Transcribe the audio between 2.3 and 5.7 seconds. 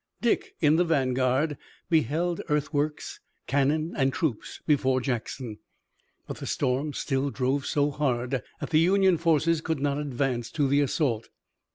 earthworks, cannon and troops before Jackson,